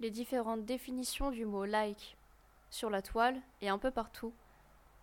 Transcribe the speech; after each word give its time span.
les 0.00 0.10
différentes 0.10 0.64
définitions 0.64 1.30
du 1.30 1.44
mot 1.44 1.64
like 1.64 2.16
sur 2.70 2.90
la 2.90 3.02
toile 3.02 3.40
et 3.60 3.68
un 3.68 3.78
peu 3.78 3.90
partout. 3.90 4.32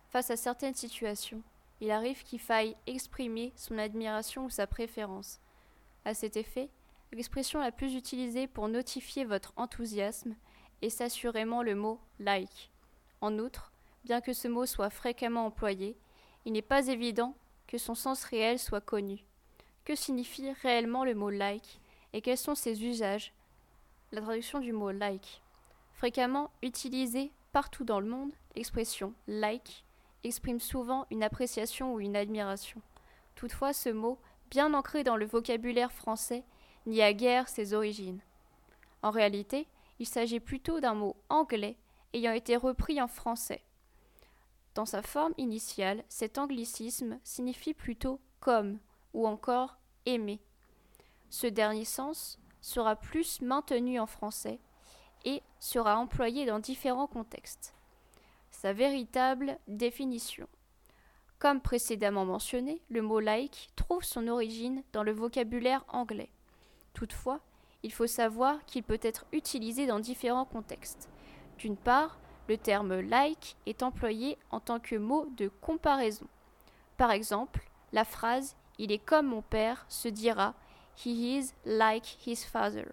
Face 0.08 0.30
à 0.30 0.36
certaines 0.36 0.74
situations, 0.74 1.42
il 1.80 1.90
arrive 1.90 2.22
qu'il 2.22 2.40
faille 2.40 2.76
exprimer 2.86 3.52
son 3.56 3.76
admiration 3.78 4.46
ou 4.46 4.50
sa 4.50 4.66
préférence. 4.66 5.40
À 6.04 6.14
cet 6.14 6.36
effet, 6.36 6.70
l'expression 7.12 7.60
la 7.60 7.72
plus 7.72 7.94
utilisée 7.94 8.46
pour 8.46 8.68
notifier 8.68 9.24
votre 9.24 9.52
enthousiasme 9.56 10.34
est 10.82 11.00
assurément 11.00 11.62
le 11.62 11.74
mot 11.74 12.00
like. 12.18 12.70
En 13.20 13.38
outre, 13.38 13.72
bien 14.04 14.20
que 14.20 14.32
ce 14.32 14.48
mot 14.48 14.66
soit 14.66 14.90
fréquemment 14.90 15.46
employé, 15.46 15.96
il 16.44 16.52
n'est 16.52 16.62
pas 16.62 16.86
évident 16.86 17.34
que 17.66 17.78
son 17.78 17.94
sens 17.94 18.24
réel 18.24 18.58
soit 18.58 18.80
connu. 18.80 19.24
Que 19.84 19.94
signifie 19.94 20.52
réellement 20.62 21.04
le 21.04 21.14
mot 21.14 21.30
like 21.30 21.80
et 22.12 22.22
quels 22.22 22.38
sont 22.38 22.54
ses 22.54 22.84
usages 22.84 23.32
La 24.12 24.20
traduction 24.20 24.60
du 24.60 24.72
mot 24.72 24.92
like. 24.92 25.42
Fréquemment 25.92 26.50
utilisée 26.62 27.32
partout 27.52 27.84
dans 27.84 27.98
le 27.98 28.06
monde, 28.06 28.32
l'expression 28.54 29.14
like 29.26 29.84
exprime 30.22 30.60
souvent 30.60 31.06
une 31.10 31.22
appréciation 31.22 31.94
ou 31.94 32.00
une 32.00 32.16
admiration. 32.16 32.80
Toutefois, 33.34 33.72
ce 33.72 33.88
mot, 33.88 34.18
bien 34.50 34.74
ancré 34.74 35.02
dans 35.04 35.16
le 35.16 35.26
vocabulaire 35.26 35.92
français, 35.92 36.44
n'y 36.86 37.02
a 37.02 37.12
guère 37.12 37.48
ses 37.48 37.74
origines. 37.74 38.20
En 39.02 39.10
réalité, 39.10 39.66
il 39.98 40.06
s'agit 40.06 40.40
plutôt 40.40 40.80
d'un 40.80 40.94
mot 40.94 41.16
anglais 41.28 41.76
ayant 42.12 42.32
été 42.32 42.56
repris 42.56 43.00
en 43.00 43.08
français. 43.08 43.62
Dans 44.74 44.86
sa 44.86 45.02
forme 45.02 45.34
initiale, 45.36 46.04
cet 46.08 46.38
anglicisme 46.38 47.18
signifie 47.24 47.74
plutôt 47.74 48.20
comme 48.40 48.78
ou 49.14 49.26
encore 49.26 49.78
aimer. 50.04 50.40
Ce 51.30 51.46
dernier 51.46 51.84
sens 51.84 52.38
sera 52.66 52.96
plus 52.96 53.40
maintenu 53.42 54.00
en 54.00 54.06
français 54.06 54.58
et 55.24 55.40
sera 55.60 55.98
employé 55.98 56.46
dans 56.46 56.58
différents 56.58 57.06
contextes. 57.06 57.74
Sa 58.50 58.72
véritable 58.72 59.56
définition. 59.68 60.48
Comme 61.38 61.60
précédemment 61.60 62.24
mentionné, 62.24 62.82
le 62.88 63.02
mot 63.02 63.20
like 63.20 63.70
trouve 63.76 64.02
son 64.02 64.26
origine 64.26 64.82
dans 64.92 65.04
le 65.04 65.12
vocabulaire 65.12 65.84
anglais. 65.88 66.30
Toutefois, 66.92 67.40
il 67.84 67.92
faut 67.92 68.08
savoir 68.08 68.64
qu'il 68.64 68.82
peut 68.82 68.98
être 69.00 69.26
utilisé 69.32 69.86
dans 69.86 70.00
différents 70.00 70.44
contextes. 70.44 71.08
D'une 71.58 71.76
part, 71.76 72.18
le 72.48 72.58
terme 72.58 72.98
like 72.98 73.56
est 73.66 73.84
employé 73.84 74.38
en 74.50 74.58
tant 74.58 74.80
que 74.80 74.96
mot 74.96 75.26
de 75.36 75.48
comparaison. 75.60 76.26
Par 76.96 77.12
exemple, 77.12 77.68
la 77.92 78.04
phrase 78.04 78.56
Il 78.78 78.90
est 78.90 78.98
comme 78.98 79.28
mon 79.28 79.42
père 79.42 79.86
se 79.88 80.08
dira 80.08 80.54
He 81.04 81.36
is 81.36 81.52
like 81.64 82.06
his 82.26 82.44
father. 82.44 82.92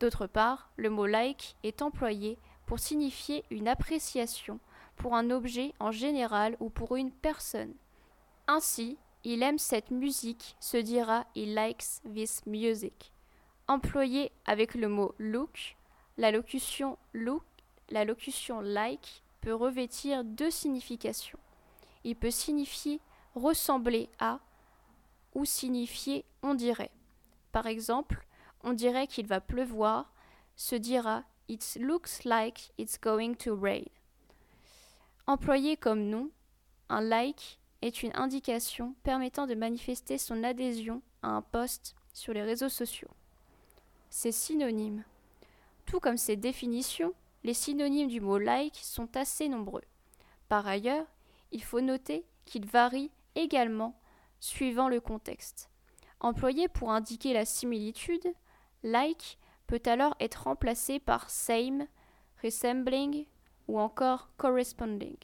D'autre 0.00 0.26
part, 0.26 0.70
le 0.76 0.90
mot 0.90 1.06
like 1.06 1.56
est 1.62 1.80
employé 1.80 2.38
pour 2.66 2.78
signifier 2.78 3.44
une 3.50 3.68
appréciation 3.68 4.58
pour 4.96 5.14
un 5.14 5.30
objet 5.30 5.74
en 5.80 5.90
général 5.90 6.56
ou 6.60 6.70
pour 6.70 6.96
une 6.96 7.10
personne. 7.10 7.74
Ainsi, 8.46 8.98
il 9.24 9.42
aime 9.42 9.58
cette 9.58 9.90
musique 9.90 10.56
se 10.60 10.76
dira 10.76 11.24
he 11.34 11.46
likes 11.46 12.02
this 12.14 12.44
music. 12.46 13.12
Employé 13.68 14.30
avec 14.44 14.74
le 14.74 14.88
mot 14.88 15.14
look, 15.18 15.76
la 16.18 16.30
locution 16.30 16.98
look, 17.14 17.42
la 17.90 18.04
locution 18.04 18.60
like 18.60 19.22
peut 19.40 19.54
revêtir 19.54 20.24
deux 20.24 20.50
significations. 20.50 21.38
Il 22.04 22.16
peut 22.16 22.30
signifier 22.30 23.00
ressembler 23.34 24.10
à 24.18 24.40
ou 25.34 25.44
signifier 25.44 26.24
on 26.42 26.54
dirait. 26.54 26.90
Par 27.54 27.68
exemple, 27.68 28.26
on 28.64 28.72
dirait 28.72 29.06
qu'il 29.06 29.28
va 29.28 29.40
pleuvoir, 29.40 30.12
se 30.56 30.74
dira 30.74 31.22
It 31.46 31.78
looks 31.80 32.24
like 32.24 32.72
it's 32.78 32.98
going 33.00 33.36
to 33.36 33.54
rain. 33.54 33.84
Employé 35.28 35.76
comme 35.76 36.10
nom, 36.10 36.30
un 36.88 37.00
like 37.00 37.60
est 37.80 38.02
une 38.02 38.10
indication 38.16 38.96
permettant 39.04 39.46
de 39.46 39.54
manifester 39.54 40.18
son 40.18 40.42
adhésion 40.42 41.00
à 41.22 41.28
un 41.28 41.42
post 41.42 41.94
sur 42.12 42.32
les 42.32 42.42
réseaux 42.42 42.68
sociaux. 42.68 43.10
Ces 44.10 44.32
synonymes. 44.32 45.04
Tout 45.86 46.00
comme 46.00 46.16
ses 46.16 46.34
définitions, 46.34 47.14
les 47.44 47.54
synonymes 47.54 48.08
du 48.08 48.20
mot 48.20 48.38
like 48.38 48.80
sont 48.82 49.16
assez 49.16 49.48
nombreux. 49.48 49.84
Par 50.48 50.66
ailleurs, 50.66 51.06
il 51.52 51.62
faut 51.62 51.80
noter 51.80 52.24
qu'ils 52.46 52.66
varient 52.66 53.12
également 53.36 53.96
suivant 54.40 54.88
le 54.88 55.00
contexte. 55.00 55.70
Employé 56.24 56.68
pour 56.68 56.90
indiquer 56.90 57.34
la 57.34 57.44
similitude, 57.44 58.32
like 58.82 59.36
peut 59.66 59.82
alors 59.84 60.16
être 60.20 60.44
remplacé 60.44 60.98
par 60.98 61.28
same, 61.28 61.86
resembling 62.42 63.26
ou 63.68 63.78
encore 63.78 64.30
corresponding. 64.38 65.18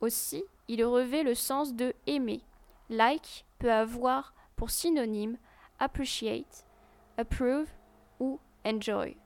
Aussi, 0.00 0.42
il 0.68 0.82
revêt 0.82 1.22
le 1.22 1.34
sens 1.34 1.74
de 1.74 1.92
aimer. 2.06 2.40
Like 2.88 3.44
peut 3.58 3.70
avoir 3.70 4.32
pour 4.56 4.70
synonyme 4.70 5.36
appreciate, 5.78 6.64
approve 7.18 7.68
ou 8.18 8.40
enjoy. 8.64 9.18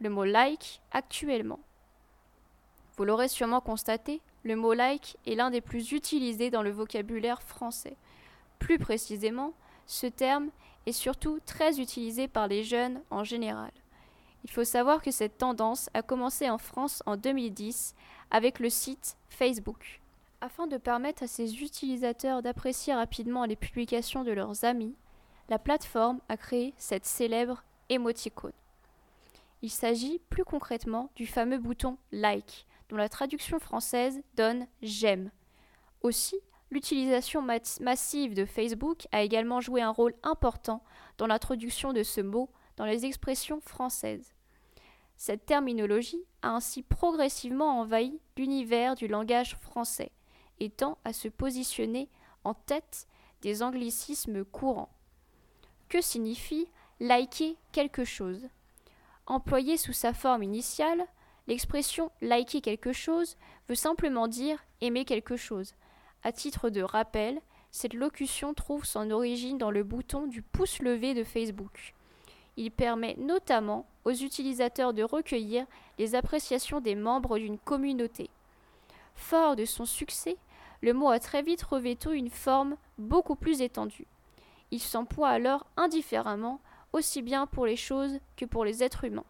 Le 0.00 0.10
mot 0.10 0.24
like 0.24 0.82
actuellement. 0.90 1.60
Vous 2.98 3.06
l'aurez 3.06 3.28
sûrement 3.28 3.62
constaté, 3.62 4.20
le 4.42 4.54
mot 4.54 4.74
like 4.74 5.16
est 5.24 5.34
l'un 5.34 5.50
des 5.50 5.62
plus 5.62 5.92
utilisés 5.92 6.50
dans 6.50 6.62
le 6.62 6.72
vocabulaire 6.72 7.40
français. 7.40 7.96
Plus 8.58 8.78
précisément, 8.78 9.54
ce 9.86 10.06
terme 10.06 10.50
est 10.86 10.92
surtout 10.92 11.40
très 11.46 11.80
utilisé 11.80 12.28
par 12.28 12.48
les 12.48 12.64
jeunes 12.64 13.00
en 13.10 13.24
général. 13.24 13.70
Il 14.44 14.50
faut 14.50 14.64
savoir 14.64 15.00
que 15.00 15.10
cette 15.10 15.38
tendance 15.38 15.88
a 15.94 16.02
commencé 16.02 16.50
en 16.50 16.58
France 16.58 17.02
en 17.06 17.16
2010 17.16 17.94
avec 18.30 18.58
le 18.58 18.68
site 18.68 19.16
Facebook. 19.28 20.00
Afin 20.40 20.66
de 20.66 20.76
permettre 20.76 21.22
à 21.22 21.26
ses 21.26 21.62
utilisateurs 21.62 22.42
d'apprécier 22.42 22.92
rapidement 22.92 23.46
les 23.46 23.56
publications 23.56 24.24
de 24.24 24.32
leurs 24.32 24.64
amis, 24.64 24.94
la 25.48 25.58
plateforme 25.58 26.20
a 26.28 26.36
créé 26.36 26.74
cette 26.76 27.06
célèbre 27.06 27.64
émoticône. 27.88 28.52
Il 29.62 29.70
s'agit 29.70 30.20
plus 30.28 30.44
concrètement 30.44 31.10
du 31.16 31.26
fameux 31.26 31.58
bouton 31.58 31.96
like, 32.12 32.66
dont 32.90 32.96
la 32.96 33.08
traduction 33.08 33.58
française 33.58 34.20
donne 34.36 34.66
j'aime. 34.82 35.30
Aussi, 36.02 36.36
L'utilisation 36.70 37.42
massive 37.42 38.34
de 38.34 38.44
Facebook 38.44 39.06
a 39.12 39.22
également 39.22 39.60
joué 39.60 39.80
un 39.80 39.90
rôle 39.90 40.14
important 40.22 40.82
dans 41.18 41.26
l'introduction 41.26 41.92
de 41.92 42.02
ce 42.02 42.20
mot 42.20 42.50
dans 42.76 42.84
les 42.84 43.06
expressions 43.06 43.60
françaises. 43.60 44.34
Cette 45.16 45.46
terminologie 45.46 46.24
a 46.42 46.50
ainsi 46.50 46.82
progressivement 46.82 47.80
envahi 47.80 48.20
l'univers 48.36 48.96
du 48.96 49.06
langage 49.06 49.56
français, 49.58 50.10
tend 50.76 50.98
à 51.04 51.12
se 51.12 51.28
positionner 51.28 52.08
en 52.42 52.54
tête 52.54 53.06
des 53.42 53.62
anglicismes 53.62 54.44
courants. 54.44 54.92
Que 55.88 56.00
signifie 56.00 56.66
liker 57.00 57.56
quelque 57.72 58.04
chose? 58.04 58.48
Employée 59.26 59.76
sous 59.76 59.92
sa 59.92 60.12
forme 60.12 60.42
initiale, 60.42 61.06
l'expression 61.46 62.10
liker 62.20 62.60
quelque 62.60 62.92
chose 62.92 63.36
veut 63.68 63.74
simplement 63.74 64.26
dire 64.26 64.64
aimer 64.80 65.04
quelque 65.04 65.36
chose, 65.36 65.74
à 66.24 66.32
titre 66.32 66.70
de 66.70 66.82
rappel, 66.82 67.40
cette 67.70 67.92
locution 67.92 68.54
trouve 68.54 68.86
son 68.86 69.10
origine 69.10 69.58
dans 69.58 69.70
le 69.70 69.84
bouton 69.84 70.26
du 70.26 70.40
pouce 70.40 70.80
levé 70.80 71.12
de 71.12 71.22
Facebook. 71.22 71.94
Il 72.56 72.70
permet 72.70 73.14
notamment 73.18 73.86
aux 74.04 74.12
utilisateurs 74.12 74.94
de 74.94 75.02
recueillir 75.02 75.66
les 75.98 76.14
appréciations 76.14 76.80
des 76.80 76.94
membres 76.94 77.38
d'une 77.38 77.58
communauté. 77.58 78.30
Fort 79.14 79.54
de 79.54 79.64
son 79.64 79.84
succès, 79.84 80.36
le 80.80 80.92
mot 80.92 81.10
a 81.10 81.18
très 81.18 81.42
vite 81.42 81.62
revêtu 81.62 82.14
une 82.14 82.30
forme 82.30 82.76
beaucoup 82.96 83.36
plus 83.36 83.60
étendue. 83.60 84.06
Il 84.70 84.80
s'emploie 84.80 85.28
alors 85.28 85.66
indifféremment 85.76 86.60
aussi 86.92 87.22
bien 87.22 87.46
pour 87.46 87.66
les 87.66 87.76
choses 87.76 88.18
que 88.36 88.44
pour 88.44 88.64
les 88.64 88.82
êtres 88.82 89.04
humains. 89.04 89.24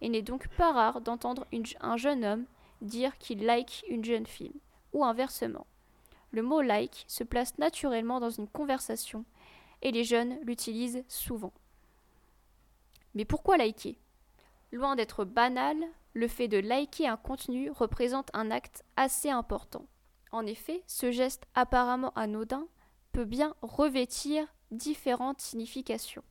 Il 0.00 0.12
n'est 0.12 0.22
donc 0.22 0.48
pas 0.56 0.72
rare 0.72 1.00
d'entendre 1.00 1.46
un 1.80 1.96
jeune 1.96 2.24
homme 2.24 2.44
dire 2.80 3.16
qu'il 3.18 3.44
like 3.44 3.84
une 3.88 4.04
jeune 4.04 4.26
fille, 4.26 4.60
ou 4.92 5.04
inversement 5.04 5.66
le 6.34 6.42
mot 6.42 6.60
like 6.60 7.04
se 7.06 7.24
place 7.24 7.56
naturellement 7.58 8.20
dans 8.20 8.30
une 8.30 8.48
conversation 8.48 9.24
et 9.82 9.92
les 9.92 10.04
jeunes 10.04 10.38
l'utilisent 10.42 11.04
souvent. 11.08 11.52
Mais 13.14 13.24
pourquoi 13.24 13.56
liker? 13.56 13.98
Loin 14.72 14.96
d'être 14.96 15.24
banal, 15.24 15.76
le 16.14 16.26
fait 16.26 16.48
de 16.48 16.58
liker 16.58 17.06
un 17.06 17.16
contenu 17.16 17.70
représente 17.70 18.30
un 18.32 18.50
acte 18.50 18.82
assez 18.96 19.30
important. 19.30 19.86
En 20.32 20.46
effet, 20.46 20.82
ce 20.86 21.12
geste 21.12 21.44
apparemment 21.54 22.12
anodin 22.16 22.66
peut 23.12 23.24
bien 23.24 23.54
revêtir 23.62 24.46
différentes 24.72 25.40
significations. 25.40 26.24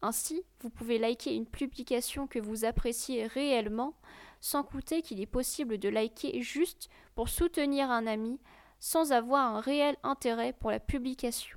Ainsi, 0.00 0.44
vous 0.60 0.70
pouvez 0.70 0.98
liker 0.98 1.34
une 1.34 1.46
publication 1.46 2.26
que 2.26 2.38
vous 2.38 2.64
appréciez 2.64 3.26
réellement 3.26 3.94
sans 4.40 4.62
coûter 4.62 5.02
qu'il 5.02 5.20
est 5.20 5.26
possible 5.26 5.78
de 5.78 5.88
liker 5.88 6.40
juste 6.42 6.88
pour 7.14 7.28
soutenir 7.28 7.90
un 7.90 8.06
ami 8.06 8.40
sans 8.84 9.12
avoir 9.12 9.54
un 9.54 9.60
réel 9.60 9.96
intérêt 10.02 10.52
pour 10.52 10.72
la 10.72 10.80
publication. 10.80 11.56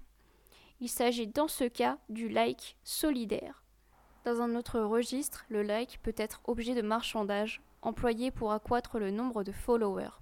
Il 0.79 0.89
s'agit 0.89 1.25
dans 1.25 1.47
ce 1.47 1.63
cas 1.63 1.97
du 2.07 2.29
like 2.29 2.77
solidaire. 2.83 3.63
Dans 4.25 4.41
un 4.41 4.53
autre 4.53 4.79
registre, 4.79 5.43
le 5.49 5.63
like 5.63 5.99
peut 6.03 6.13
être 6.17 6.39
objet 6.43 6.75
de 6.75 6.83
marchandage, 6.83 7.63
employé 7.81 8.29
pour 8.29 8.51
accroître 8.51 8.99
le 8.99 9.09
nombre 9.09 9.43
de 9.43 9.51
followers. 9.51 10.21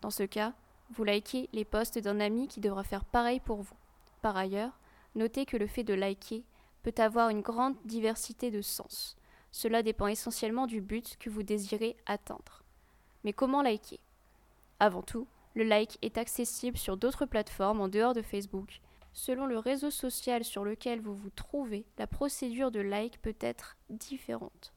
Dans 0.00 0.10
ce 0.10 0.24
cas, 0.24 0.54
vous 0.90 1.04
likez 1.04 1.48
les 1.52 1.64
posts 1.64 2.00
d'un 2.00 2.18
ami 2.18 2.48
qui 2.48 2.58
devra 2.58 2.82
faire 2.82 3.04
pareil 3.04 3.38
pour 3.38 3.62
vous. 3.62 3.76
Par 4.20 4.36
ailleurs, 4.36 4.80
notez 5.14 5.46
que 5.46 5.56
le 5.56 5.68
fait 5.68 5.84
de 5.84 5.94
liker 5.94 6.42
peut 6.82 6.94
avoir 6.96 7.28
une 7.28 7.42
grande 7.42 7.76
diversité 7.84 8.50
de 8.50 8.60
sens. 8.60 9.16
Cela 9.52 9.84
dépend 9.84 10.08
essentiellement 10.08 10.66
du 10.66 10.80
but 10.80 11.16
que 11.20 11.30
vous 11.30 11.44
désirez 11.44 11.96
atteindre. 12.06 12.64
Mais 13.22 13.32
comment 13.32 13.62
liker? 13.62 14.00
Avant 14.80 15.02
tout, 15.02 15.28
le 15.54 15.64
like 15.64 15.98
est 16.02 16.18
accessible 16.18 16.76
sur 16.76 16.96
d'autres 16.96 17.26
plateformes 17.26 17.80
en 17.80 17.88
dehors 17.88 18.14
de 18.14 18.22
Facebook. 18.22 18.80
Selon 19.12 19.46
le 19.46 19.58
réseau 19.58 19.90
social 19.90 20.44
sur 20.44 20.64
lequel 20.64 21.00
vous 21.00 21.14
vous 21.14 21.30
trouvez, 21.30 21.84
la 21.98 22.08
procédure 22.08 22.72
de 22.72 22.80
like 22.80 23.22
peut 23.22 23.36
être 23.40 23.76
différente. 23.88 24.72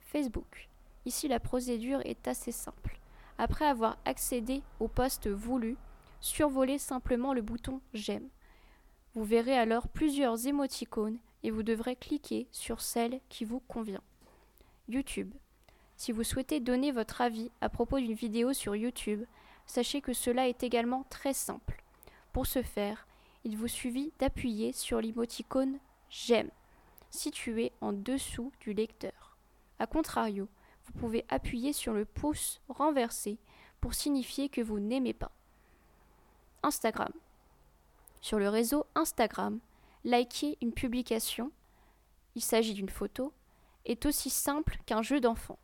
Facebook. 0.00 0.68
Ici, 1.04 1.28
la 1.28 1.40
procédure 1.40 2.00
est 2.04 2.26
assez 2.26 2.52
simple. 2.52 2.98
Après 3.36 3.66
avoir 3.66 3.98
accédé 4.06 4.62
au 4.80 4.88
poste 4.88 5.28
voulu, 5.28 5.76
survolez 6.20 6.78
simplement 6.78 7.34
le 7.34 7.42
bouton 7.42 7.80
J'aime. 7.92 8.28
Vous 9.14 9.24
verrez 9.24 9.56
alors 9.56 9.88
plusieurs 9.88 10.46
émoticônes 10.46 11.18
et 11.42 11.50
vous 11.50 11.62
devrez 11.62 11.94
cliquer 11.94 12.48
sur 12.52 12.80
celle 12.80 13.20
qui 13.28 13.44
vous 13.44 13.60
convient. 13.60 14.02
YouTube. 14.88 15.34
Si 15.96 16.10
vous 16.10 16.24
souhaitez 16.24 16.60
donner 16.60 16.90
votre 16.90 17.20
avis 17.20 17.50
à 17.60 17.68
propos 17.68 17.98
d'une 17.98 18.14
vidéo 18.14 18.52
sur 18.52 18.74
YouTube, 18.74 19.24
sachez 19.66 20.00
que 20.00 20.12
cela 20.12 20.48
est 20.48 20.62
également 20.62 21.04
très 21.10 21.34
simple. 21.34 21.82
Pour 22.32 22.46
ce 22.46 22.62
faire, 22.62 23.06
il 23.44 23.56
vous 23.56 23.68
suffit 23.68 24.12
d'appuyer 24.18 24.72
sur 24.72 25.00
l'émoticône 25.00 25.78
J'aime, 26.10 26.50
situé 27.10 27.72
en 27.80 27.92
dessous 27.92 28.52
du 28.60 28.72
lecteur. 28.72 29.36
A 29.78 29.86
contrario, 29.86 30.48
vous 30.84 30.92
pouvez 30.92 31.24
appuyer 31.28 31.72
sur 31.72 31.92
le 31.92 32.04
pouce 32.04 32.60
renversé 32.68 33.38
pour 33.80 33.94
signifier 33.94 34.48
que 34.48 34.60
vous 34.60 34.80
n'aimez 34.80 35.12
pas. 35.12 35.32
Instagram. 36.62 37.12
Sur 38.20 38.38
le 38.38 38.48
réseau 38.48 38.86
Instagram, 38.94 39.60
liker 40.04 40.56
une 40.62 40.72
publication, 40.72 41.50
il 42.34 42.42
s'agit 42.42 42.74
d'une 42.74 42.88
photo, 42.88 43.32
est 43.84 44.06
aussi 44.06 44.30
simple 44.30 44.78
qu'un 44.86 45.02
jeu 45.02 45.20
d'enfant. 45.20 45.58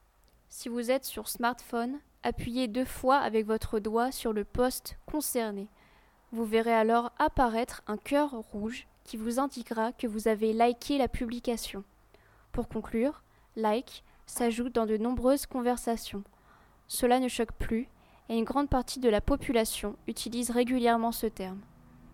Si 0.48 0.68
vous 0.68 0.90
êtes 0.90 1.04
sur 1.04 1.28
smartphone, 1.28 2.00
appuyez 2.22 2.68
deux 2.68 2.84
fois 2.84 3.16
avec 3.16 3.46
votre 3.46 3.78
doigt 3.78 4.12
sur 4.12 4.32
le 4.32 4.44
poste 4.44 4.98
concerné. 5.06 5.68
Vous 6.32 6.44
verrez 6.44 6.74
alors 6.74 7.12
apparaître 7.18 7.82
un 7.86 7.96
cœur 7.96 8.30
rouge 8.30 8.86
qui 9.04 9.16
vous 9.16 9.38
indiquera 9.40 9.92
que 9.92 10.06
vous 10.06 10.28
avez 10.28 10.52
liké 10.52 10.98
la 10.98 11.08
publication. 11.08 11.82
Pour 12.52 12.68
conclure, 12.68 13.22
like 13.56 14.04
s'ajoute 14.26 14.74
dans 14.74 14.86
de 14.86 14.96
nombreuses 14.96 15.46
conversations. 15.46 16.22
Cela 16.86 17.18
ne 17.20 17.28
choque 17.28 17.52
plus 17.52 17.88
et 18.28 18.38
une 18.38 18.44
grande 18.44 18.68
partie 18.68 19.00
de 19.00 19.08
la 19.08 19.20
population 19.20 19.96
utilise 20.06 20.50
régulièrement 20.50 21.12
ce 21.12 21.26
terme. 21.26 21.60